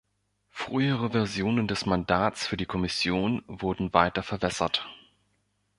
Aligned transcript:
Frühere 0.49 1.11
Versionen 1.11 1.67
des 1.67 1.85
Mandats 1.85 2.47
für 2.47 2.57
die 2.57 2.65
Kommission 2.65 3.43
wurden 3.47 3.93
weiter 3.93 4.23
verwässert. 4.23 4.87